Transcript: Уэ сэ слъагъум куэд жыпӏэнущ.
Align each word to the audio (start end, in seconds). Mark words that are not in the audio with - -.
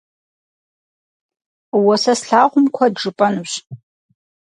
Уэ 1.85 1.95
сэ 2.03 2.13
слъагъум 2.19 2.65
куэд 2.75 2.93
жыпӏэнущ. 3.01 3.51